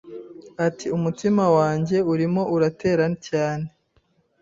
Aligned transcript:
ati 0.67 0.85
Umutima 0.97 1.43
wanjye 1.57 1.97
urimo 2.11 2.41
uratera 2.55 3.05
cyane. 3.27 3.67